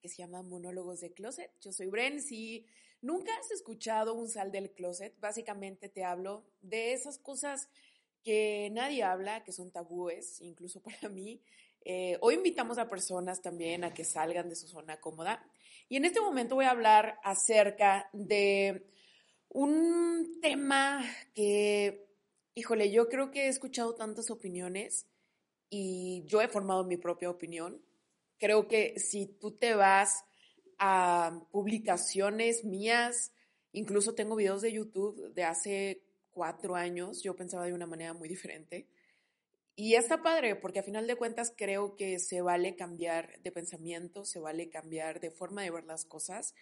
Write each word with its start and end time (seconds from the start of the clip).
que 0.00 0.08
se 0.08 0.16
llama 0.16 0.42
Monólogos 0.42 1.00
de 1.00 1.12
Closet. 1.12 1.50
Yo 1.60 1.72
soy 1.72 1.88
Bren, 1.88 2.22
si 2.22 2.66
nunca 3.00 3.32
has 3.38 3.50
escuchado 3.50 4.14
un 4.14 4.28
sal 4.28 4.52
del 4.52 4.72
closet, 4.72 5.18
básicamente 5.20 5.88
te 5.88 6.04
hablo 6.04 6.44
de 6.60 6.92
esas 6.92 7.18
cosas 7.18 7.68
que 8.22 8.68
nadie 8.72 9.02
habla, 9.02 9.44
que 9.44 9.52
son 9.52 9.70
tabúes, 9.70 10.40
incluso 10.40 10.82
para 10.82 11.08
mí. 11.08 11.40
Eh, 11.84 12.18
hoy 12.20 12.34
invitamos 12.34 12.78
a 12.78 12.88
personas 12.88 13.40
también 13.40 13.84
a 13.84 13.94
que 13.94 14.04
salgan 14.04 14.48
de 14.48 14.56
su 14.56 14.68
zona 14.68 15.00
cómoda. 15.00 15.44
Y 15.88 15.96
en 15.96 16.04
este 16.04 16.20
momento 16.20 16.54
voy 16.54 16.66
a 16.66 16.70
hablar 16.70 17.18
acerca 17.22 18.10
de 18.12 18.90
un 19.48 20.38
tema 20.42 21.02
que, 21.34 22.06
híjole, 22.54 22.90
yo 22.90 23.08
creo 23.08 23.30
que 23.30 23.46
he 23.46 23.48
escuchado 23.48 23.94
tantas 23.94 24.30
opiniones 24.30 25.06
y 25.70 26.24
yo 26.26 26.42
he 26.42 26.48
formado 26.48 26.84
mi 26.84 26.96
propia 26.96 27.30
opinión. 27.30 27.82
Creo 28.38 28.68
que 28.68 28.98
si 28.98 29.26
tú 29.26 29.52
te 29.52 29.74
vas 29.74 30.24
a 30.78 31.40
publicaciones 31.50 32.64
mías, 32.64 33.32
incluso 33.72 34.14
tengo 34.14 34.36
videos 34.36 34.62
de 34.62 34.72
YouTube 34.72 35.32
de 35.34 35.44
hace 35.44 36.02
cuatro 36.30 36.76
años, 36.76 37.22
yo 37.22 37.34
pensaba 37.34 37.66
de 37.66 37.74
una 37.74 37.86
manera 37.86 38.14
muy 38.14 38.28
diferente. 38.28 38.86
Y 39.74 39.94
está 39.94 40.22
padre, 40.22 40.56
porque 40.56 40.80
a 40.80 40.82
final 40.82 41.06
de 41.06 41.16
cuentas 41.16 41.52
creo 41.56 41.94
que 41.94 42.18
se 42.18 42.40
vale 42.40 42.74
cambiar 42.74 43.40
de 43.42 43.52
pensamiento, 43.52 44.24
se 44.24 44.40
vale 44.40 44.68
cambiar 44.68 45.20
de 45.20 45.30
forma 45.30 45.62
de 45.62 45.70
ver 45.70 45.84
las 45.84 46.04
cosas. 46.04 46.54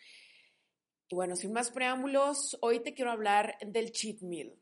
Y 1.08 1.14
bueno, 1.14 1.36
sin 1.36 1.53
más 1.53 1.70
preámbulos, 1.70 2.58
hoy 2.61 2.81
te 2.81 2.92
quiero 2.92 3.11
hablar 3.11 3.56
del 3.67 3.92
cheat 3.92 4.20
meal. 4.20 4.55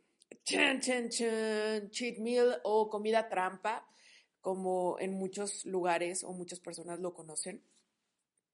Cheat 0.44 2.18
meal 2.18 2.60
o 2.64 2.88
comida 2.90 3.28
trampa 3.28 3.88
como 4.44 4.98
en 5.00 5.14
muchos 5.14 5.64
lugares 5.64 6.22
o 6.22 6.34
muchas 6.34 6.60
personas 6.60 7.00
lo 7.00 7.14
conocen. 7.14 7.64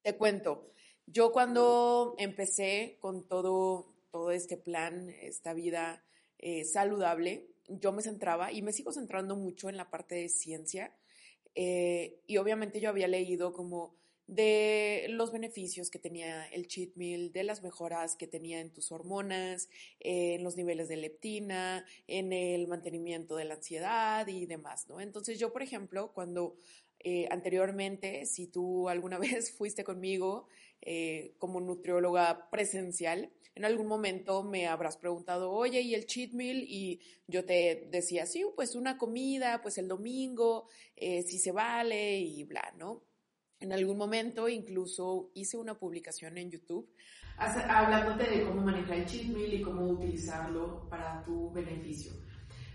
Te 0.01 0.15
cuento, 0.15 0.71
yo 1.05 1.33
cuando 1.33 2.15
empecé 2.17 2.97
con 3.01 3.27
todo, 3.27 3.93
todo 4.09 4.31
este 4.31 4.55
plan, 4.55 5.09
esta 5.09 5.53
vida 5.53 6.01
eh, 6.37 6.63
saludable, 6.63 7.49
yo 7.67 7.91
me 7.91 8.01
centraba 8.01 8.53
y 8.53 8.61
me 8.61 8.71
sigo 8.71 8.93
centrando 8.93 9.35
mucho 9.35 9.67
en 9.67 9.75
la 9.75 9.89
parte 9.89 10.15
de 10.15 10.29
ciencia. 10.29 10.95
Eh, 11.55 12.21
y 12.25 12.37
obviamente 12.37 12.79
yo 12.79 12.87
había 12.87 13.09
leído 13.09 13.51
como 13.51 13.97
de 14.31 15.07
los 15.09 15.33
beneficios 15.33 15.91
que 15.91 15.99
tenía 15.99 16.47
el 16.47 16.65
cheat 16.65 16.95
meal, 16.95 17.33
de 17.33 17.43
las 17.43 17.61
mejoras 17.61 18.15
que 18.15 18.27
tenía 18.27 18.61
en 18.61 18.71
tus 18.71 18.93
hormonas, 18.93 19.67
en 19.99 20.41
los 20.41 20.55
niveles 20.55 20.87
de 20.87 20.95
leptina, 20.95 21.85
en 22.07 22.31
el 22.31 22.65
mantenimiento 22.69 23.35
de 23.35 23.43
la 23.43 23.55
ansiedad 23.55 24.25
y 24.29 24.45
demás, 24.45 24.87
¿no? 24.87 25.01
Entonces 25.01 25.37
yo, 25.37 25.51
por 25.51 25.63
ejemplo, 25.63 26.13
cuando 26.13 26.55
eh, 26.99 27.27
anteriormente, 27.29 28.25
si 28.25 28.47
tú 28.47 28.87
alguna 28.87 29.19
vez 29.19 29.51
fuiste 29.51 29.83
conmigo 29.83 30.47
eh, 30.81 31.35
como 31.37 31.59
nutrióloga 31.59 32.49
presencial, 32.49 33.33
en 33.53 33.65
algún 33.65 33.87
momento 33.87 34.43
me 34.43 34.67
habrás 34.67 34.95
preguntado, 34.95 35.51
oye, 35.51 35.81
¿y 35.81 35.93
el 35.93 36.05
cheat 36.05 36.31
meal? 36.31 36.63
Y 36.65 37.01
yo 37.27 37.43
te 37.43 37.89
decía, 37.91 38.25
sí, 38.25 38.45
pues 38.55 38.75
una 38.75 38.97
comida, 38.97 39.61
pues 39.61 39.77
el 39.77 39.89
domingo, 39.89 40.69
eh, 40.95 41.23
si 41.23 41.37
se 41.37 41.51
vale 41.51 42.19
y 42.19 42.45
bla, 42.45 42.73
¿no? 42.77 43.03
En 43.61 43.71
algún 43.71 43.97
momento 43.97 44.49
incluso 44.49 45.29
hice 45.35 45.55
una 45.55 45.75
publicación 45.75 46.37
en 46.39 46.49
YouTube 46.49 46.89
hablándote 47.37 48.29
de 48.29 48.45
cómo 48.45 48.61
manejar 48.61 48.97
el 48.97 49.05
cheat 49.05 49.27
meal 49.27 49.53
y 49.53 49.61
cómo 49.61 49.85
utilizarlo 49.87 50.87
para 50.89 51.23
tu 51.23 51.51
beneficio. 51.51 52.11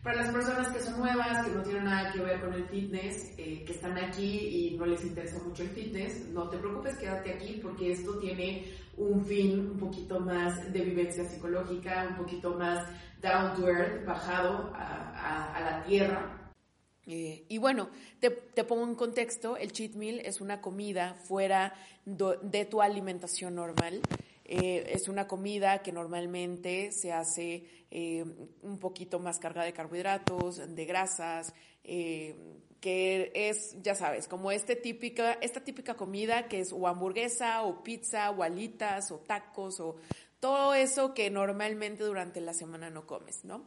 Para 0.03 0.23
las 0.23 0.33
personas 0.33 0.69
que 0.69 0.79
son 0.81 1.01
nuevas, 1.01 1.45
que 1.45 1.53
no 1.53 1.63
tienen 1.63 1.85
nada 1.85 2.13
que 2.13 2.21
ver 2.21 2.41
con 2.41 2.53
el 2.53 2.65
fitness, 2.69 3.35
eh, 3.37 3.65
que 3.65 3.73
están 3.73 3.99
aquí 3.99 4.69
y 4.71 4.77
no 4.77 4.87
les 4.87 5.05
interesa 5.05 5.43
mucho 5.43 5.65
el 5.65 5.71
fitness, 5.71 6.29
no 6.29 6.49
te 6.49 6.59
preocupes, 6.59 6.97
quédate 6.97 7.33
aquí 7.33 7.59
porque 7.61 7.91
esto 7.91 8.17
tiene 8.21 8.73
un 8.97 9.25
fin 9.25 9.59
un 9.71 9.79
poquito 9.79 10.21
más 10.21 10.73
de 10.73 10.81
vivencia 10.81 11.25
psicológica, 11.25 12.07
un 12.11 12.17
poquito 12.17 12.55
más 12.55 12.89
down 13.21 13.57
to 13.57 13.69
earth, 13.69 14.07
bajado 14.07 14.73
a 14.73 15.61
la 15.61 15.85
tierra 15.85 16.46
eh, 17.07 17.45
y 17.49 17.59
bueno, 17.59 17.89
te, 18.19 18.31
pongo 18.65 18.85
en 18.85 18.97
contexto, 18.97 19.57
el 19.57 19.73
cheat 19.73 19.93
meal 19.95 20.21
es 20.21 20.41
una 20.41 20.61
comida 20.61 21.15
fuera 21.15 21.75
de 22.05 22.65
tu 22.65 22.83
alimentación 22.83 23.55
normal. 23.55 24.01
Eh, 24.45 24.93
es 24.93 25.09
una 25.09 25.27
comida 25.27 25.83
que 25.83 25.93
normalmente 25.93 26.93
se 26.93 27.13
hace 27.13 27.65
eh, 27.91 28.25
un 28.63 28.79
poquito 28.79 29.19
más 29.19 29.39
cargada 29.39 29.67
de 29.67 29.73
carbohidratos, 29.73 30.75
de 30.75 30.85
grasas, 30.85 31.53
que 31.83 33.33
es, 33.35 33.77
ya 33.81 33.95
sabes, 33.95 34.27
como 34.27 34.51
este 34.51 34.75
típica, 34.75 35.35
esta 35.35 35.63
típica 35.63 35.95
comida 35.95 36.49
que 36.49 36.61
es 36.61 36.73
o 36.73 36.89
hamburguesa 36.89 37.63
o 37.63 37.83
pizza 37.83 38.31
o 38.31 38.43
alitas 38.43 39.13
o 39.13 39.19
tacos 39.19 39.79
o 39.81 39.97
todo 40.41 40.75
eso 40.75 41.15
que 41.15 41.31
normalmente 41.31 42.05
durante 42.05 42.41
la 42.41 42.53
semana 42.53 42.91
no 42.91 43.07
comes, 43.07 43.45
¿no? 43.45 43.65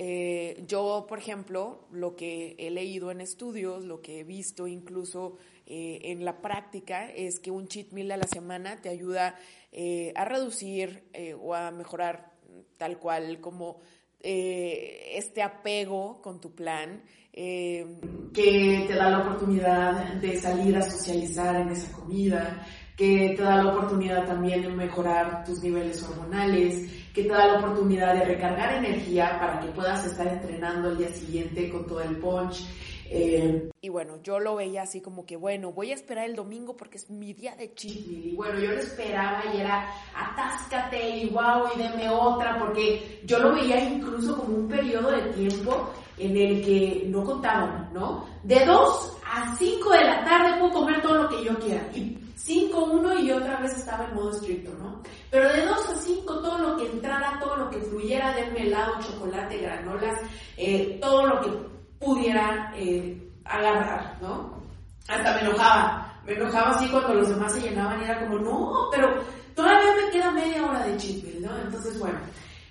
Eh, 0.00 0.62
yo, 0.68 1.06
por 1.08 1.18
ejemplo, 1.18 1.88
lo 1.90 2.14
que 2.14 2.54
he 2.56 2.70
leído 2.70 3.10
en 3.10 3.20
estudios, 3.20 3.84
lo 3.84 4.00
que 4.00 4.20
he 4.20 4.24
visto 4.24 4.68
incluso 4.68 5.38
eh, 5.66 5.98
en 6.04 6.24
la 6.24 6.40
práctica, 6.40 7.10
es 7.10 7.40
que 7.40 7.50
un 7.50 7.66
cheat 7.66 7.90
meal 7.90 8.12
a 8.12 8.16
la 8.16 8.28
semana 8.28 8.80
te 8.80 8.90
ayuda 8.90 9.34
eh, 9.72 10.12
a 10.14 10.24
reducir 10.24 11.02
o 11.42 11.52
a 11.52 11.72
mejorar 11.72 12.30
tal 12.76 13.00
cual 13.00 13.40
como 13.40 13.80
este 14.20 15.42
apego 15.42 16.22
con 16.22 16.40
tu 16.40 16.54
plan, 16.54 17.02
que 17.32 18.84
te 18.86 18.94
da 18.94 19.10
la 19.10 19.18
oportunidad 19.18 20.14
de 20.14 20.40
salir 20.40 20.76
a 20.76 20.82
socializar 20.82 21.56
en 21.56 21.70
esa 21.70 21.92
comida, 21.92 22.64
que 22.96 23.34
te 23.36 23.42
da 23.42 23.62
la 23.62 23.72
oportunidad 23.72 24.26
también 24.26 24.62
de 24.62 24.68
mejorar 24.68 25.44
tus 25.44 25.60
niveles 25.60 26.02
hormonales, 26.04 26.88
que 27.18 27.24
te 27.24 27.34
da 27.34 27.46
la 27.48 27.58
oportunidad 27.58 28.14
de 28.14 28.24
recargar 28.24 28.74
energía 28.74 29.38
para 29.40 29.58
que 29.58 29.68
puedas 29.68 30.06
estar 30.06 30.26
entrenando 30.28 30.90
al 30.90 30.98
día 30.98 31.08
siguiente 31.08 31.68
con 31.68 31.84
todo 31.84 32.00
el 32.00 32.16
punch. 32.18 32.64
Eh, 33.10 33.70
y 33.80 33.88
bueno, 33.88 34.20
yo 34.22 34.38
lo 34.38 34.54
veía 34.54 34.82
así 34.82 35.00
como 35.00 35.26
que, 35.26 35.36
bueno, 35.36 35.72
voy 35.72 35.90
a 35.90 35.94
esperar 35.94 36.26
el 36.26 36.36
domingo 36.36 36.76
porque 36.76 36.98
es 36.98 37.10
mi 37.10 37.32
día 37.32 37.56
de 37.56 37.72
cheat 37.74 38.06
Y 38.06 38.34
bueno, 38.36 38.60
yo 38.60 38.70
lo 38.70 38.78
esperaba 38.78 39.42
y 39.52 39.60
era, 39.60 39.90
atáscate 40.14 41.08
y 41.18 41.30
wow, 41.30 41.70
y 41.74 41.78
deme 41.78 42.08
otra, 42.08 42.58
porque 42.58 43.20
yo 43.24 43.38
lo 43.38 43.54
veía 43.54 43.82
incluso 43.82 44.36
como 44.36 44.58
un 44.58 44.68
periodo 44.68 45.10
de 45.10 45.32
tiempo 45.32 45.90
en 46.18 46.36
el 46.36 46.64
que 46.64 47.04
no 47.06 47.24
contaban, 47.24 47.90
¿no? 47.92 48.26
De 48.44 48.64
2 48.64 49.18
a 49.24 49.56
5 49.56 49.90
de 49.90 50.04
la 50.04 50.24
tarde 50.24 50.60
puedo 50.60 50.72
comer 50.72 51.02
todo 51.02 51.22
lo 51.22 51.28
que 51.28 51.44
yo 51.44 51.58
quiera. 51.58 51.88
Y 51.94 52.16
5, 52.38 52.84
1 52.84 53.18
y 53.20 53.32
otra 53.32 53.60
vez 53.60 53.76
estaba 53.76 54.04
en 54.04 54.14
modo 54.14 54.30
estricto, 54.30 54.72
¿no? 54.78 55.02
Pero 55.30 55.52
de 55.52 55.66
2 55.66 55.90
a 55.90 55.94
5, 55.96 56.40
todo 56.40 56.58
lo 56.58 56.76
que 56.76 56.86
entrara, 56.86 57.38
todo 57.40 57.56
lo 57.56 57.70
que 57.70 57.80
fluyera, 57.80 58.32
denme 58.32 58.62
helado, 58.62 59.00
chocolate, 59.00 59.58
granolas, 59.58 60.20
eh, 60.56 60.98
todo 61.00 61.26
lo 61.26 61.40
que 61.40 61.50
pudiera 61.98 62.72
eh, 62.76 63.28
agarrar, 63.44 64.22
¿no? 64.22 64.62
Hasta 65.08 65.34
me 65.34 65.40
enojaba, 65.40 66.20
me 66.24 66.34
enojaba 66.34 66.70
así 66.70 66.88
cuando 66.88 67.14
los 67.14 67.28
demás 67.28 67.52
se 67.52 67.60
llenaban 67.60 68.00
y 68.00 68.04
era 68.04 68.20
como, 68.20 68.38
no, 68.38 68.88
pero 68.92 69.20
todavía 69.54 69.90
me 69.96 70.12
queda 70.12 70.30
media 70.30 70.64
hora 70.64 70.86
de 70.86 70.96
chip, 70.96 71.24
¿no? 71.40 71.58
Entonces, 71.58 71.98
bueno, 71.98 72.20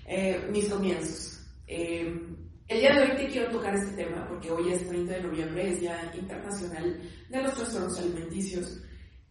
eh, 0.05 0.47
mis 0.49 0.69
comienzos. 0.69 1.41
el 1.67 2.79
día 2.79 2.93
de 2.93 3.01
hoy 3.01 3.17
te 3.17 3.27
quiero 3.27 3.51
tocar 3.51 3.75
este 3.75 4.03
tema 4.03 4.25
porque 4.29 4.49
hoy 4.49 4.71
es 4.71 4.87
30 4.87 5.11
de 5.11 5.23
noviembre, 5.23 5.73
es 5.73 5.81
Día 5.81 6.11
Internacional 6.15 7.01
de 7.27 7.43
los 7.43 7.53
Trastornos 7.53 7.99
Alimenticios. 7.99 8.81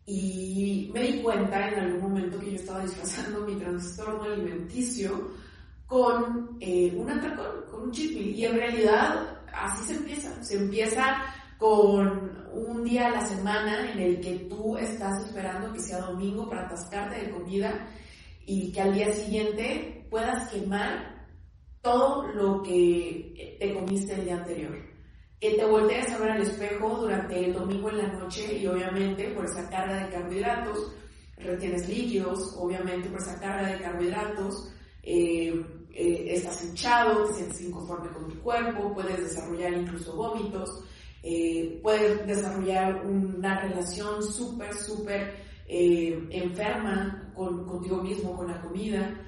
Y 0.07 0.91
me 0.95 1.03
di 1.03 1.21
cuenta 1.21 1.69
en 1.69 1.81
algún 1.81 2.01
momento 2.01 2.39
que 2.39 2.53
yo 2.53 2.57
estaba 2.57 2.83
disfrazando 2.83 3.41
mi 3.41 3.57
trastorno 3.57 4.23
alimenticio 4.23 5.33
con 5.87 6.57
eh, 6.61 6.95
un 6.97 7.11
atracón, 7.11 7.65
con 7.71 7.83
un 7.83 7.91
chip. 7.91 8.17
Y 8.17 8.45
en 8.45 8.57
realidad 8.57 9.41
así 9.53 9.85
se 9.85 9.95
empieza. 9.95 10.45
Se 10.45 10.57
empieza 10.59 11.25
con 11.59 12.47
un 12.53 12.85
día 12.85 13.09
a 13.09 13.11
la 13.11 13.27
semana 13.27 13.91
en 13.91 13.99
el 13.99 14.21
que 14.21 14.47
tú 14.49 14.77
estás 14.77 15.27
esperando 15.27 15.73
que 15.73 15.81
sea 15.81 16.01
domingo 16.01 16.49
para 16.49 16.67
atascarte 16.67 17.27
de 17.27 17.31
comida 17.31 17.89
y 18.47 18.71
que 18.71 18.81
al 18.81 18.95
día 18.95 19.13
siguiente 19.13 20.07
puedas 20.09 20.51
quemar 20.51 21.27
todo 21.81 22.29
lo 22.29 22.63
que 22.63 23.57
te 23.59 23.75
comiste 23.75 24.15
el 24.15 24.25
día 24.25 24.37
anterior 24.37 24.96
te 25.41 25.65
voltees 25.65 26.11
a 26.13 26.19
ver 26.19 26.31
al 26.31 26.43
espejo 26.43 26.97
durante 27.01 27.45
el 27.45 27.53
domingo 27.53 27.91
en 27.91 27.99
la 27.99 28.09
noche 28.09 28.59
y 28.59 28.67
obviamente 28.67 29.29
por 29.31 29.45
esa 29.45 29.69
carga 29.69 30.05
de 30.05 30.13
carbohidratos 30.13 30.93
retienes 31.37 31.89
líquidos, 31.89 32.55
obviamente 32.59 33.09
por 33.11 33.21
esa 33.21 33.39
carga 33.39 33.69
de 33.69 33.79
carbohidratos 33.79 34.73
eh, 35.03 35.65
eh, 35.93 36.25
estás 36.31 36.65
hinchado, 36.65 37.27
te 37.27 37.35
sientes 37.35 37.61
inconforme 37.61 38.11
con 38.11 38.29
tu 38.29 38.41
cuerpo, 38.41 38.95
puedes 38.95 39.19
desarrollar 39.19 39.75
incluso 39.75 40.17
vómitos, 40.17 40.69
eh, 41.23 41.79
puedes 41.83 42.27
desarrollar 42.27 43.05
una 43.07 43.61
relación 43.61 44.23
súper, 44.23 44.75
súper 44.75 45.47
enferma 45.69 47.33
con, 47.35 47.67
contigo 47.67 48.01
mismo, 48.01 48.37
con 48.37 48.47
la 48.47 48.61
comida, 48.61 49.21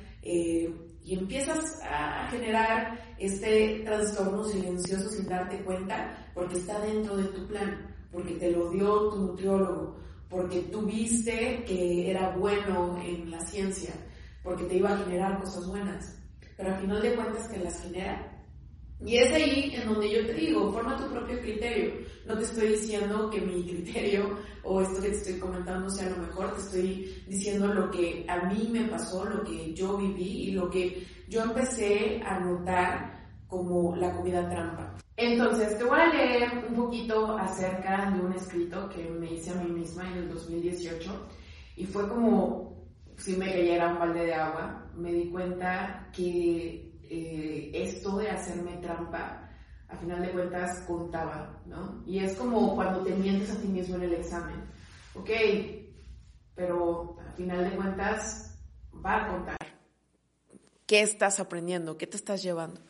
y 1.08 1.18
empiezas 1.18 1.80
a 1.82 2.28
generar 2.30 3.14
este 3.18 3.80
trastorno 3.84 4.44
silencioso 4.44 5.08
sin 5.08 5.26
darte 5.26 5.64
cuenta 5.64 6.30
porque 6.34 6.58
está 6.58 6.78
dentro 6.80 7.16
de 7.16 7.24
tu 7.24 7.46
plan, 7.48 7.96
porque 8.12 8.34
te 8.34 8.50
lo 8.50 8.70
dio 8.70 9.08
tu 9.08 9.16
nutriólogo, 9.16 9.96
porque 10.28 10.60
tú 10.70 10.82
viste 10.82 11.64
que 11.64 12.10
era 12.10 12.36
bueno 12.36 13.00
en 13.02 13.30
la 13.30 13.40
ciencia, 13.40 13.94
porque 14.42 14.64
te 14.64 14.76
iba 14.76 14.92
a 14.92 14.98
generar 14.98 15.40
cosas 15.40 15.66
buenas 15.66 16.18
pero 16.58 16.74
al 16.74 16.80
final 16.80 17.00
de 17.00 17.14
cuentas 17.14 17.48
te 17.48 17.58
las 17.60 17.80
genera. 17.82 18.37
Y 19.04 19.16
es 19.16 19.32
ahí 19.32 19.72
en 19.74 19.88
donde 19.88 20.10
yo 20.10 20.26
te 20.26 20.34
digo, 20.34 20.72
forma 20.72 20.96
tu 20.96 21.08
propio 21.10 21.40
criterio. 21.40 21.92
No 22.26 22.36
te 22.36 22.44
estoy 22.44 22.68
diciendo 22.68 23.30
que 23.30 23.40
mi 23.40 23.64
criterio 23.64 24.36
o 24.64 24.82
esto 24.82 25.00
que 25.00 25.10
te 25.10 25.16
estoy 25.16 25.38
comentando 25.38 25.88
sea 25.88 26.10
lo 26.10 26.16
mejor, 26.18 26.54
te 26.54 26.60
estoy 26.60 27.24
diciendo 27.28 27.68
lo 27.68 27.90
que 27.90 28.24
a 28.28 28.46
mí 28.46 28.68
me 28.72 28.84
pasó, 28.88 29.24
lo 29.24 29.44
que 29.44 29.72
yo 29.72 29.96
viví 29.96 30.48
y 30.48 30.50
lo 30.50 30.68
que 30.68 31.06
yo 31.28 31.42
empecé 31.42 32.20
a 32.24 32.40
notar 32.40 33.18
como 33.46 33.96
la 33.96 34.14
comida 34.14 34.48
trampa. 34.48 34.96
Entonces, 35.16 35.78
te 35.78 35.84
voy 35.84 35.98
a 35.98 36.12
leer 36.12 36.64
un 36.68 36.74
poquito 36.74 37.36
acerca 37.38 38.10
de 38.10 38.20
un 38.20 38.32
escrito 38.32 38.88
que 38.88 39.08
me 39.08 39.32
hice 39.32 39.50
a 39.50 39.54
mí 39.54 39.70
misma 39.70 40.10
en 40.10 40.18
el 40.18 40.28
2018 40.28 41.28
y 41.76 41.86
fue 41.86 42.08
como 42.08 42.86
si 43.16 43.36
me 43.36 43.46
cayera 43.50 43.92
un 43.92 43.98
balde 43.98 44.26
de 44.26 44.34
agua, 44.34 44.86
me 44.94 45.12
di 45.12 45.28
cuenta 45.30 46.08
que 46.12 46.87
eh, 47.10 47.70
esto 47.74 48.18
de 48.18 48.30
hacerme 48.30 48.76
trampa, 48.78 49.50
a 49.88 49.96
final 49.96 50.22
de 50.22 50.32
cuentas, 50.32 50.84
contaba, 50.86 51.62
¿no? 51.66 52.02
Y 52.06 52.18
es 52.18 52.36
como 52.36 52.74
cuando 52.74 53.02
te 53.02 53.14
mientes 53.14 53.50
a 53.50 53.60
ti 53.60 53.68
mismo 53.68 53.96
en 53.96 54.02
el 54.02 54.14
examen. 54.14 54.64
Ok, 55.14 55.30
pero 56.54 57.16
a 57.26 57.32
final 57.32 57.64
de 57.70 57.76
cuentas 57.76 58.58
va 59.04 59.24
a 59.24 59.28
contar. 59.28 59.56
¿Qué 60.86 61.02
estás 61.02 61.40
aprendiendo? 61.40 61.96
¿Qué 61.98 62.06
te 62.06 62.16
estás 62.16 62.42
llevando? 62.42 62.80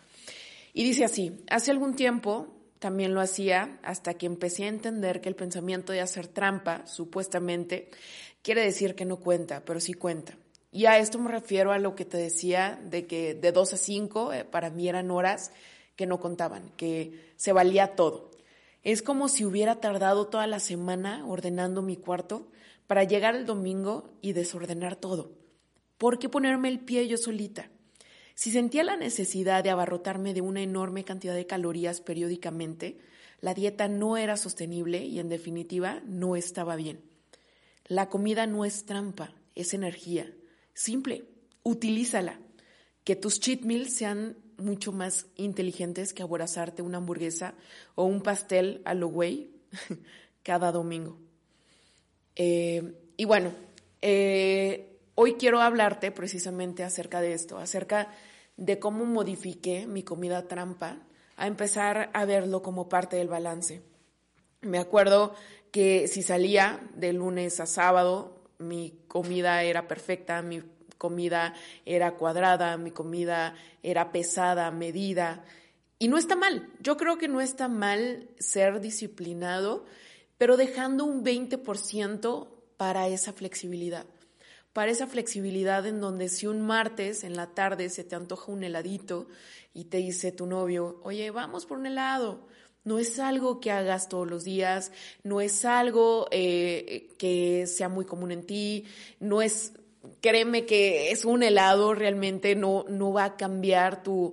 Y 0.72 0.84
dice 0.84 1.04
así, 1.04 1.44
hace 1.50 1.70
algún 1.70 1.94
tiempo 1.94 2.58
también 2.78 3.14
lo 3.14 3.20
hacía 3.20 3.78
hasta 3.82 4.14
que 4.14 4.26
empecé 4.26 4.64
a 4.64 4.68
entender 4.68 5.20
que 5.20 5.28
el 5.28 5.34
pensamiento 5.34 5.92
de 5.92 6.00
hacer 6.00 6.28
trampa, 6.28 6.86
supuestamente, 6.86 7.90
quiere 8.42 8.62
decir 8.62 8.94
que 8.94 9.04
no 9.04 9.16
cuenta, 9.16 9.64
pero 9.64 9.80
sí 9.80 9.94
cuenta. 9.94 10.36
Y 10.70 10.86
a 10.86 10.98
esto 10.98 11.18
me 11.18 11.30
refiero 11.30 11.72
a 11.72 11.78
lo 11.78 11.94
que 11.94 12.04
te 12.04 12.18
decía 12.18 12.78
de 12.84 13.06
que 13.06 13.34
de 13.34 13.52
2 13.52 13.72
a 13.72 13.76
5 13.76 14.32
eh, 14.32 14.44
para 14.44 14.70
mí 14.70 14.88
eran 14.88 15.10
horas 15.10 15.50
que 15.96 16.06
no 16.06 16.20
contaban, 16.20 16.70
que 16.76 17.32
se 17.36 17.52
valía 17.52 17.96
todo. 17.96 18.30
Es 18.82 19.02
como 19.02 19.28
si 19.28 19.44
hubiera 19.44 19.80
tardado 19.80 20.28
toda 20.28 20.46
la 20.46 20.60
semana 20.60 21.26
ordenando 21.26 21.82
mi 21.82 21.96
cuarto 21.96 22.48
para 22.86 23.04
llegar 23.04 23.34
el 23.34 23.46
domingo 23.46 24.10
y 24.20 24.32
desordenar 24.32 24.96
todo. 24.96 25.32
¿Por 25.98 26.18
qué 26.18 26.28
ponerme 26.28 26.68
el 26.68 26.80
pie 26.80 27.08
yo 27.08 27.16
solita? 27.16 27.70
Si 28.34 28.52
sentía 28.52 28.84
la 28.84 28.96
necesidad 28.96 29.64
de 29.64 29.70
abarrotarme 29.70 30.32
de 30.32 30.42
una 30.42 30.62
enorme 30.62 31.04
cantidad 31.04 31.34
de 31.34 31.46
calorías 31.46 32.00
periódicamente, 32.00 33.00
la 33.40 33.52
dieta 33.52 33.88
no 33.88 34.16
era 34.16 34.36
sostenible 34.36 35.04
y 35.04 35.18
en 35.18 35.28
definitiva 35.28 36.00
no 36.06 36.36
estaba 36.36 36.76
bien. 36.76 37.00
La 37.86 38.08
comida 38.08 38.46
no 38.46 38.64
es 38.64 38.84
trampa, 38.84 39.34
es 39.56 39.74
energía. 39.74 40.32
Simple, 40.78 41.24
utilízala. 41.64 42.38
Que 43.02 43.16
tus 43.16 43.40
cheat 43.40 43.62
meals 43.62 43.94
sean 43.94 44.36
mucho 44.58 44.92
más 44.92 45.26
inteligentes 45.34 46.14
que 46.14 46.22
aborazarte 46.22 46.82
una 46.82 46.98
hamburguesa 46.98 47.54
o 47.96 48.04
un 48.04 48.20
pastel 48.20 48.80
a 48.84 48.94
lo 48.94 49.08
güey 49.08 49.50
cada 50.44 50.70
domingo. 50.70 51.18
Eh, 52.36 52.94
y 53.16 53.24
bueno, 53.24 53.54
eh, 54.02 55.00
hoy 55.16 55.34
quiero 55.34 55.60
hablarte 55.62 56.12
precisamente 56.12 56.84
acerca 56.84 57.20
de 57.20 57.32
esto, 57.32 57.58
acerca 57.58 58.14
de 58.56 58.78
cómo 58.78 59.04
modifiqué 59.04 59.88
mi 59.88 60.04
comida 60.04 60.46
trampa 60.46 61.00
a 61.36 61.48
empezar 61.48 62.08
a 62.14 62.24
verlo 62.24 62.62
como 62.62 62.88
parte 62.88 63.16
del 63.16 63.26
balance. 63.26 63.82
Me 64.60 64.78
acuerdo 64.78 65.34
que 65.72 66.06
si 66.06 66.22
salía 66.22 66.88
de 66.94 67.12
lunes 67.12 67.58
a 67.58 67.66
sábado, 67.66 68.37
mi 68.58 69.04
comida 69.08 69.62
era 69.62 69.88
perfecta, 69.88 70.42
mi 70.42 70.62
comida 70.98 71.54
era 71.86 72.16
cuadrada, 72.16 72.76
mi 72.76 72.90
comida 72.90 73.54
era 73.82 74.12
pesada, 74.12 74.70
medida. 74.70 75.44
Y 75.98 76.08
no 76.08 76.18
está 76.18 76.36
mal, 76.36 76.70
yo 76.80 76.96
creo 76.96 77.18
que 77.18 77.28
no 77.28 77.40
está 77.40 77.68
mal 77.68 78.28
ser 78.38 78.80
disciplinado, 78.80 79.84
pero 80.36 80.56
dejando 80.56 81.04
un 81.04 81.24
20% 81.24 82.48
para 82.76 83.08
esa 83.08 83.32
flexibilidad. 83.32 84.06
Para 84.72 84.92
esa 84.92 85.06
flexibilidad 85.06 85.86
en 85.86 86.00
donde 86.00 86.28
si 86.28 86.46
un 86.46 86.60
martes 86.60 87.24
en 87.24 87.36
la 87.36 87.48
tarde 87.48 87.88
se 87.88 88.04
te 88.04 88.14
antoja 88.14 88.52
un 88.52 88.62
heladito 88.62 89.26
y 89.74 89.86
te 89.86 89.96
dice 89.98 90.30
tu 90.30 90.46
novio, 90.46 91.00
oye, 91.02 91.30
vamos 91.30 91.66
por 91.66 91.78
un 91.78 91.86
helado, 91.86 92.46
no 92.88 92.98
es 92.98 93.18
algo 93.18 93.60
que 93.60 93.70
hagas 93.70 94.08
todos 94.08 94.26
los 94.26 94.44
días, 94.44 94.92
no 95.22 95.42
es 95.42 95.66
algo 95.66 96.26
eh, 96.30 97.14
que 97.18 97.66
sea 97.66 97.90
muy 97.90 98.06
común 98.06 98.32
en 98.32 98.46
ti, 98.46 98.86
no 99.20 99.42
es, 99.42 99.74
créeme 100.22 100.64
que 100.64 101.10
es 101.10 101.26
un 101.26 101.42
helado, 101.42 101.92
realmente 101.92 102.56
no, 102.56 102.86
no 102.88 103.12
va 103.12 103.24
a 103.24 103.36
cambiar 103.36 104.02
tu, 104.02 104.32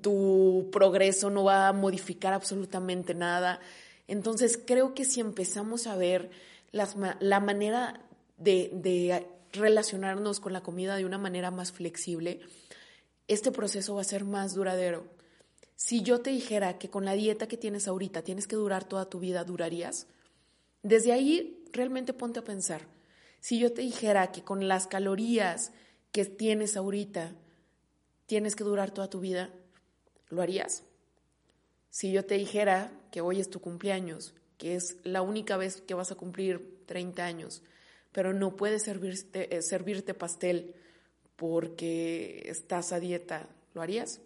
tu 0.00 0.68
progreso, 0.70 1.30
no 1.30 1.42
va 1.42 1.66
a 1.66 1.72
modificar 1.72 2.32
absolutamente 2.32 3.12
nada. 3.12 3.58
Entonces 4.06 4.56
creo 4.64 4.94
que 4.94 5.04
si 5.04 5.18
empezamos 5.18 5.88
a 5.88 5.96
ver 5.96 6.30
las, 6.70 6.94
la 7.18 7.40
manera 7.40 8.00
de, 8.36 8.70
de 8.72 9.26
relacionarnos 9.52 10.38
con 10.38 10.52
la 10.52 10.60
comida 10.60 10.94
de 10.94 11.06
una 11.06 11.18
manera 11.18 11.50
más 11.50 11.72
flexible, 11.72 12.38
este 13.26 13.50
proceso 13.50 13.96
va 13.96 14.02
a 14.02 14.04
ser 14.04 14.24
más 14.24 14.54
duradero. 14.54 15.19
Si 15.82 16.02
yo 16.02 16.20
te 16.20 16.28
dijera 16.28 16.76
que 16.76 16.90
con 16.90 17.06
la 17.06 17.14
dieta 17.14 17.48
que 17.48 17.56
tienes 17.56 17.88
ahorita 17.88 18.20
tienes 18.20 18.46
que 18.46 18.54
durar 18.54 18.84
toda 18.84 19.08
tu 19.08 19.18
vida, 19.18 19.44
¿durarías? 19.44 20.08
Desde 20.82 21.10
ahí 21.10 21.64
realmente 21.72 22.12
ponte 22.12 22.40
a 22.40 22.44
pensar. 22.44 22.82
Si 23.40 23.58
yo 23.58 23.72
te 23.72 23.80
dijera 23.80 24.30
que 24.30 24.44
con 24.44 24.68
las 24.68 24.86
calorías 24.86 25.72
que 26.12 26.26
tienes 26.26 26.76
ahorita 26.76 27.34
tienes 28.26 28.56
que 28.56 28.64
durar 28.64 28.90
toda 28.90 29.08
tu 29.08 29.20
vida, 29.20 29.54
¿lo 30.28 30.42
harías? 30.42 30.82
Si 31.88 32.12
yo 32.12 32.26
te 32.26 32.34
dijera 32.34 32.92
que 33.10 33.22
hoy 33.22 33.40
es 33.40 33.48
tu 33.48 33.62
cumpleaños, 33.62 34.34
que 34.58 34.74
es 34.74 34.98
la 35.02 35.22
única 35.22 35.56
vez 35.56 35.80
que 35.80 35.94
vas 35.94 36.12
a 36.12 36.16
cumplir 36.16 36.84
30 36.84 37.24
años, 37.24 37.62
pero 38.12 38.34
no 38.34 38.54
puedes 38.54 38.82
servirte, 38.82 39.56
eh, 39.56 39.62
servirte 39.62 40.12
pastel 40.12 40.74
porque 41.36 42.42
estás 42.44 42.92
a 42.92 43.00
dieta, 43.00 43.48
¿lo 43.72 43.80
harías? 43.80 44.20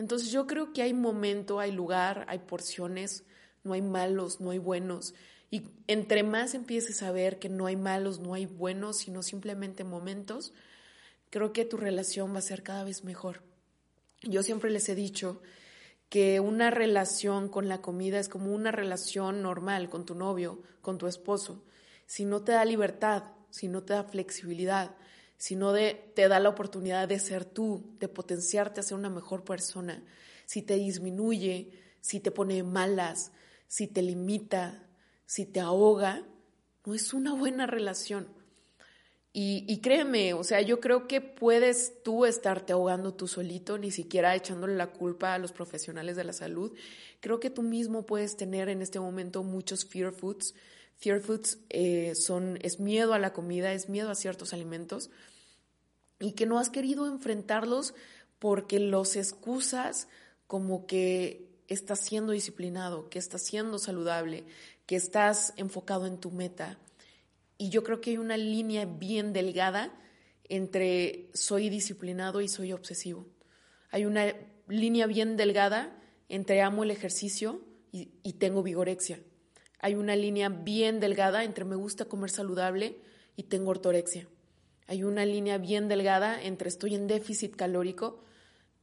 Entonces 0.00 0.30
yo 0.30 0.46
creo 0.46 0.72
que 0.72 0.80
hay 0.80 0.94
momento, 0.94 1.60
hay 1.60 1.72
lugar, 1.72 2.24
hay 2.26 2.38
porciones, 2.38 3.24
no 3.64 3.74
hay 3.74 3.82
malos, 3.82 4.40
no 4.40 4.50
hay 4.50 4.56
buenos. 4.56 5.12
Y 5.50 5.64
entre 5.88 6.22
más 6.22 6.54
empieces 6.54 7.02
a 7.02 7.12
ver 7.12 7.38
que 7.38 7.50
no 7.50 7.66
hay 7.66 7.76
malos, 7.76 8.18
no 8.18 8.32
hay 8.32 8.46
buenos, 8.46 8.96
sino 8.96 9.22
simplemente 9.22 9.84
momentos, 9.84 10.54
creo 11.28 11.52
que 11.52 11.66
tu 11.66 11.76
relación 11.76 12.32
va 12.32 12.38
a 12.38 12.42
ser 12.42 12.62
cada 12.62 12.82
vez 12.82 13.04
mejor. 13.04 13.42
Yo 14.22 14.42
siempre 14.42 14.70
les 14.70 14.88
he 14.88 14.94
dicho 14.94 15.42
que 16.08 16.40
una 16.40 16.70
relación 16.70 17.50
con 17.50 17.68
la 17.68 17.82
comida 17.82 18.18
es 18.18 18.30
como 18.30 18.54
una 18.54 18.72
relación 18.72 19.42
normal 19.42 19.90
con 19.90 20.06
tu 20.06 20.14
novio, 20.14 20.62
con 20.80 20.96
tu 20.96 21.08
esposo. 21.08 21.62
Si 22.06 22.24
no 22.24 22.40
te 22.40 22.52
da 22.52 22.64
libertad, 22.64 23.24
si 23.50 23.68
no 23.68 23.82
te 23.82 23.92
da 23.92 24.04
flexibilidad, 24.04 24.96
sino 25.40 25.72
de, 25.72 26.12
te 26.14 26.28
da 26.28 26.38
la 26.38 26.50
oportunidad 26.50 27.08
de 27.08 27.18
ser 27.18 27.46
tú, 27.46 27.96
de 27.98 28.08
potenciarte 28.08 28.80
a 28.80 28.82
ser 28.82 28.98
una 28.98 29.08
mejor 29.08 29.42
persona. 29.42 30.04
Si 30.44 30.60
te 30.60 30.74
disminuye, 30.74 31.72
si 32.02 32.20
te 32.20 32.30
pone 32.30 32.62
malas, 32.62 33.32
si 33.66 33.86
te 33.86 34.02
limita, 34.02 34.86
si 35.24 35.46
te 35.46 35.58
ahoga, 35.58 36.26
no 36.84 36.92
es 36.92 37.14
una 37.14 37.32
buena 37.32 37.66
relación. 37.66 38.28
Y, 39.32 39.64
y, 39.66 39.80
créeme, 39.80 40.34
o 40.34 40.44
sea, 40.44 40.60
yo 40.60 40.78
creo 40.78 41.06
que 41.08 41.22
puedes 41.22 42.02
tú 42.02 42.26
estarte 42.26 42.74
ahogando 42.74 43.14
tú 43.14 43.26
solito, 43.26 43.78
ni 43.78 43.90
siquiera 43.90 44.36
echándole 44.36 44.74
la 44.74 44.92
culpa 44.92 45.32
a 45.32 45.38
los 45.38 45.52
profesionales 45.52 46.16
de 46.16 46.24
la 46.24 46.34
salud. 46.34 46.76
Creo 47.20 47.40
que 47.40 47.48
tú 47.48 47.62
mismo 47.62 48.04
puedes 48.04 48.36
tener 48.36 48.68
en 48.68 48.82
este 48.82 49.00
momento 49.00 49.42
muchos 49.42 49.86
fear 49.86 50.12
foods. 50.12 50.54
Fear 51.00 51.20
foods 51.20 51.58
eh, 51.70 52.14
son, 52.14 52.58
es 52.62 52.78
miedo 52.78 53.14
a 53.14 53.18
la 53.18 53.32
comida, 53.32 53.72
es 53.72 53.88
miedo 53.88 54.10
a 54.10 54.14
ciertos 54.14 54.52
alimentos 54.52 55.10
y 56.18 56.32
que 56.32 56.44
no 56.44 56.58
has 56.58 56.68
querido 56.68 57.06
enfrentarlos 57.06 57.94
porque 58.38 58.78
los 58.78 59.16
excusas 59.16 60.08
como 60.46 60.86
que 60.86 61.48
estás 61.68 62.00
siendo 62.00 62.32
disciplinado, 62.32 63.08
que 63.08 63.18
estás 63.18 63.42
siendo 63.42 63.78
saludable, 63.78 64.44
que 64.84 64.96
estás 64.96 65.54
enfocado 65.56 66.06
en 66.06 66.18
tu 66.18 66.30
meta. 66.30 66.78
Y 67.56 67.70
yo 67.70 67.82
creo 67.82 68.00
que 68.00 68.10
hay 68.10 68.18
una 68.18 68.36
línea 68.36 68.84
bien 68.84 69.32
delgada 69.32 69.92
entre 70.48 71.30
soy 71.32 71.70
disciplinado 71.70 72.40
y 72.42 72.48
soy 72.48 72.72
obsesivo. 72.72 73.26
Hay 73.90 74.04
una 74.04 74.34
línea 74.68 75.06
bien 75.06 75.36
delgada 75.36 75.96
entre 76.28 76.60
amo 76.60 76.84
el 76.84 76.90
ejercicio 76.90 77.62
y, 77.92 78.10
y 78.22 78.34
tengo 78.34 78.62
vigorexia. 78.62 79.20
Hay 79.80 79.94
una 79.94 80.14
línea 80.14 80.48
bien 80.48 81.00
delgada 81.00 81.44
entre 81.44 81.64
me 81.64 81.76
gusta 81.76 82.04
comer 82.04 82.30
saludable 82.30 83.00
y 83.36 83.44
tengo 83.44 83.70
ortorexia. 83.70 84.28
Hay 84.86 85.04
una 85.04 85.24
línea 85.24 85.58
bien 85.58 85.88
delgada 85.88 86.42
entre 86.42 86.68
estoy 86.68 86.94
en 86.94 87.06
déficit 87.06 87.56
calórico 87.56 88.22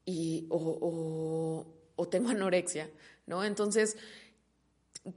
y, 0.06 0.48
o, 0.50 1.66
o 1.96 2.08
tengo 2.08 2.30
anorexia, 2.32 2.90
¿no? 3.26 3.44
Entonces, 3.44 3.98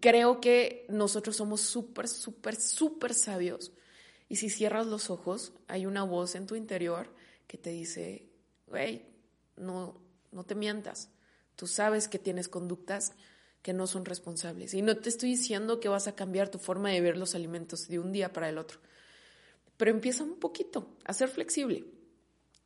creo 0.00 0.40
que 0.40 0.86
nosotros 0.88 1.36
somos 1.36 1.60
súper, 1.60 2.08
súper, 2.08 2.56
súper 2.56 3.14
sabios. 3.14 3.72
Y 4.28 4.36
si 4.36 4.50
cierras 4.50 4.86
los 4.86 5.10
ojos, 5.10 5.52
hay 5.66 5.86
una 5.86 6.04
voz 6.04 6.34
en 6.34 6.46
tu 6.46 6.54
interior 6.54 7.08
que 7.46 7.58
te 7.58 7.70
dice, 7.70 8.28
güey, 8.66 9.06
no, 9.56 10.00
no 10.30 10.44
te 10.44 10.54
mientas. 10.54 11.10
Tú 11.56 11.66
sabes 11.66 12.08
que 12.08 12.18
tienes 12.18 12.48
conductas 12.48 13.12
que 13.62 13.72
no 13.72 13.86
son 13.86 14.04
responsables. 14.04 14.74
Y 14.74 14.82
no 14.82 14.96
te 14.96 15.08
estoy 15.08 15.30
diciendo 15.30 15.80
que 15.80 15.88
vas 15.88 16.08
a 16.08 16.14
cambiar 16.14 16.48
tu 16.48 16.58
forma 16.58 16.90
de 16.90 17.00
ver 17.00 17.16
los 17.16 17.34
alimentos 17.34 17.88
de 17.88 17.98
un 17.98 18.12
día 18.12 18.32
para 18.32 18.48
el 18.48 18.58
otro. 18.58 18.78
Pero 19.76 19.90
empieza 19.90 20.24
un 20.24 20.38
poquito 20.38 20.96
a 21.04 21.12
ser 21.12 21.28
flexible. 21.28 21.84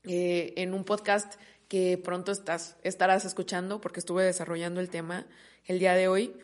Eh, 0.05 0.53
en 0.57 0.75
un 0.75 0.85
podcast 0.85 1.35
que 1.69 1.99
pronto 1.99 2.31
estás, 2.31 2.77
estarás 2.83 3.25
escuchando, 3.25 3.81
porque 3.81 4.01
estuve 4.01 4.23
desarrollando 4.23 4.81
el 4.81 4.91
tema 4.91 5.27
el 5.67 5.79
día 5.79 5.95
de 5.95 6.09
hoy, 6.09 6.35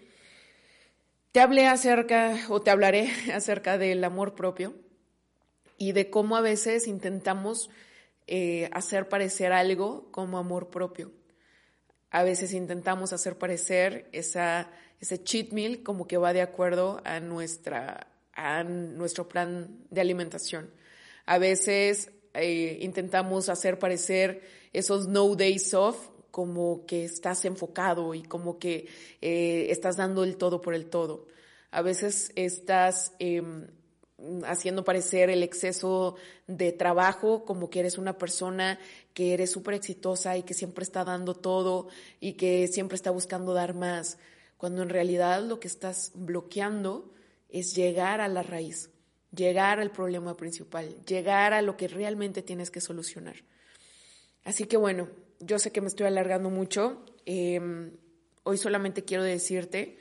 te 1.32 1.40
hablé 1.40 1.66
acerca, 1.66 2.36
o 2.48 2.60
te 2.60 2.70
hablaré 2.70 3.10
acerca 3.34 3.78
del 3.78 4.02
amor 4.02 4.34
propio 4.34 4.74
y 5.76 5.92
de 5.92 6.10
cómo 6.10 6.36
a 6.36 6.40
veces 6.40 6.88
intentamos 6.88 7.70
eh, 8.26 8.68
hacer 8.72 9.08
parecer 9.08 9.52
algo 9.52 10.10
como 10.10 10.38
amor 10.38 10.70
propio. 10.70 11.12
A 12.10 12.22
veces 12.24 12.52
intentamos 12.52 13.12
hacer 13.12 13.38
parecer 13.38 14.08
esa, 14.12 14.70
ese 15.00 15.22
cheat 15.22 15.52
meal 15.52 15.82
como 15.82 16.06
que 16.06 16.16
va 16.16 16.32
de 16.32 16.42
acuerdo 16.42 17.00
a, 17.04 17.20
nuestra, 17.20 18.08
a 18.34 18.64
nuestro 18.64 19.28
plan 19.28 19.78
de 19.90 20.00
alimentación. 20.00 20.70
A 21.26 21.38
veces 21.38 22.10
eh, 22.34 22.78
intentamos 22.82 23.48
hacer 23.48 23.78
parecer 23.78 24.42
esos 24.72 25.08
no 25.08 25.34
days 25.36 25.72
off 25.74 26.08
como 26.30 26.86
que 26.86 27.04
estás 27.04 27.44
enfocado 27.44 28.14
y 28.14 28.22
como 28.22 28.58
que 28.58 28.88
eh, 29.20 29.66
estás 29.70 29.96
dando 29.96 30.24
el 30.24 30.36
todo 30.36 30.60
por 30.60 30.74
el 30.74 30.86
todo. 30.86 31.26
A 31.70 31.82
veces 31.82 32.32
estás 32.34 33.12
em, 33.18 33.68
haciendo 34.44 34.84
parecer 34.84 35.30
el 35.30 35.42
exceso 35.42 36.16
de 36.46 36.72
trabajo 36.72 37.44
como 37.44 37.70
que 37.70 37.80
eres 37.80 37.98
una 37.98 38.18
persona 38.18 38.78
que 39.14 39.34
eres 39.34 39.50
súper 39.50 39.74
exitosa 39.74 40.36
y 40.36 40.42
que 40.42 40.54
siempre 40.54 40.84
está 40.84 41.04
dando 41.04 41.34
todo 41.34 41.88
y 42.20 42.34
que 42.34 42.68
siempre 42.68 42.96
está 42.96 43.10
buscando 43.10 43.54
dar 43.54 43.74
más, 43.74 44.18
cuando 44.56 44.82
en 44.82 44.90
realidad 44.90 45.42
lo 45.42 45.58
que 45.60 45.68
estás 45.68 46.12
bloqueando 46.14 47.12
es 47.48 47.74
llegar 47.74 48.20
a 48.20 48.28
la 48.28 48.42
raíz, 48.42 48.90
llegar 49.34 49.80
al 49.80 49.90
problema 49.90 50.36
principal, 50.36 50.94
llegar 51.06 51.52
a 51.52 51.62
lo 51.62 51.76
que 51.76 51.88
realmente 51.88 52.42
tienes 52.42 52.70
que 52.70 52.80
solucionar. 52.80 53.36
Así 54.44 54.64
que 54.64 54.76
bueno, 54.76 55.08
yo 55.40 55.58
sé 55.58 55.72
que 55.72 55.80
me 55.80 55.88
estoy 55.88 56.06
alargando 56.06 56.50
mucho. 56.50 57.04
Em, 57.24 57.92
hoy 58.42 58.58
solamente 58.58 59.04
quiero 59.04 59.22
decirte 59.24 59.98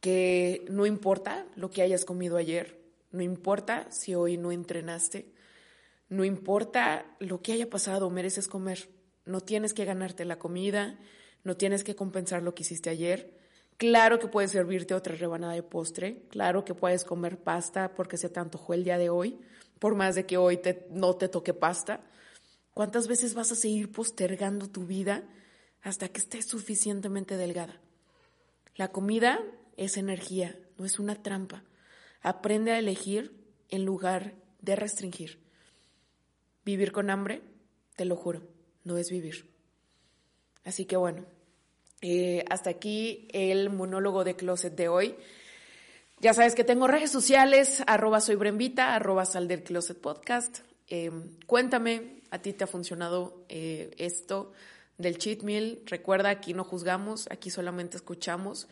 que 0.00 0.64
no 0.68 0.86
importa 0.86 1.46
lo 1.56 1.70
que 1.70 1.82
hayas 1.82 2.04
comido 2.04 2.36
ayer, 2.36 2.83
no 3.14 3.22
importa 3.22 3.86
si 3.90 4.14
hoy 4.16 4.36
no 4.36 4.50
entrenaste, 4.50 5.32
no 6.08 6.24
importa 6.24 7.16
lo 7.20 7.42
que 7.42 7.52
haya 7.52 7.70
pasado, 7.70 8.10
mereces 8.10 8.48
comer. 8.48 8.88
No 9.24 9.40
tienes 9.40 9.72
que 9.72 9.84
ganarte 9.84 10.24
la 10.24 10.38
comida, 10.38 10.98
no 11.44 11.56
tienes 11.56 11.84
que 11.84 11.94
compensar 11.94 12.42
lo 12.42 12.54
que 12.54 12.62
hiciste 12.62 12.90
ayer. 12.90 13.38
Claro 13.76 14.18
que 14.18 14.26
puedes 14.26 14.50
servirte 14.50 14.94
otra 14.94 15.14
rebanada 15.14 15.52
de 15.54 15.62
postre, 15.62 16.24
claro 16.28 16.64
que 16.64 16.74
puedes 16.74 17.04
comer 17.04 17.38
pasta 17.38 17.94
porque 17.94 18.16
se 18.16 18.28
te 18.28 18.40
antojó 18.40 18.74
el 18.74 18.82
día 18.82 18.98
de 18.98 19.10
hoy, 19.10 19.38
por 19.78 19.94
más 19.94 20.16
de 20.16 20.26
que 20.26 20.36
hoy 20.36 20.56
te, 20.56 20.86
no 20.90 21.14
te 21.14 21.28
toque 21.28 21.54
pasta. 21.54 22.00
¿Cuántas 22.72 23.06
veces 23.06 23.34
vas 23.34 23.52
a 23.52 23.56
seguir 23.56 23.92
postergando 23.92 24.68
tu 24.68 24.86
vida 24.86 25.22
hasta 25.82 26.08
que 26.08 26.18
estés 26.18 26.46
suficientemente 26.46 27.36
delgada? 27.36 27.80
La 28.74 28.90
comida 28.90 29.40
es 29.76 29.96
energía, 29.96 30.58
no 30.78 30.84
es 30.84 30.98
una 30.98 31.22
trampa. 31.22 31.62
Aprende 32.24 32.72
a 32.72 32.78
elegir 32.78 33.32
en 33.68 33.84
lugar 33.84 34.32
de 34.62 34.74
restringir. 34.76 35.38
Vivir 36.64 36.90
con 36.90 37.10
hambre, 37.10 37.42
te 37.96 38.06
lo 38.06 38.16
juro, 38.16 38.42
no 38.82 38.96
es 38.96 39.10
vivir. 39.10 39.50
Así 40.64 40.86
que 40.86 40.96
bueno, 40.96 41.26
eh, 42.00 42.42
hasta 42.48 42.70
aquí 42.70 43.28
el 43.32 43.68
monólogo 43.68 44.24
de 44.24 44.36
Closet 44.36 44.74
de 44.74 44.88
hoy. 44.88 45.14
Ya 46.20 46.32
sabes 46.32 46.54
que 46.54 46.64
tengo 46.64 46.86
redes 46.86 47.10
sociales, 47.10 47.82
arroba 47.86 48.22
soy 48.22 48.38
arroba 48.78 49.26
sal 49.26 49.48
Closet 49.62 50.00
Podcast. 50.00 50.60
Eh, 50.88 51.10
cuéntame, 51.46 52.22
¿a 52.30 52.38
ti 52.40 52.54
te 52.54 52.64
ha 52.64 52.66
funcionado 52.66 53.44
eh, 53.50 53.90
esto 53.98 54.52
del 54.96 55.18
cheat 55.18 55.42
meal? 55.42 55.82
Recuerda, 55.84 56.30
aquí 56.30 56.54
no 56.54 56.64
juzgamos, 56.64 57.28
aquí 57.30 57.50
solamente 57.50 57.98
escuchamos. 57.98 58.66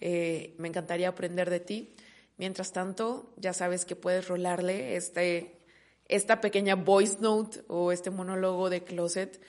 Me 0.00 0.68
encantaría 0.68 1.08
aprender 1.08 1.50
de 1.50 1.60
ti. 1.60 1.94
Mientras 2.36 2.72
tanto, 2.72 3.32
ya 3.36 3.52
sabes 3.52 3.84
que 3.84 3.96
puedes 3.96 4.28
rolarle 4.28 4.96
este, 4.96 5.58
esta 6.06 6.40
pequeña 6.40 6.74
voice 6.74 7.18
note 7.20 7.62
o 7.68 7.92
este 7.92 8.10
monólogo 8.10 8.68
de 8.70 8.84
closet 8.84 9.40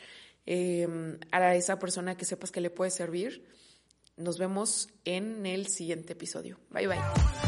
a 1.32 1.56
esa 1.56 1.80
persona 1.80 2.16
que 2.16 2.26
sepas 2.26 2.52
que 2.52 2.62
le 2.62 2.70
puede 2.70 2.92
servir. 2.92 3.46
Nos 4.16 4.38
vemos 4.38 4.90
en 5.04 5.46
el 5.46 5.68
siguiente 5.68 6.14
episodio. 6.14 6.58
Bye 6.72 6.88
bye. 6.88 7.47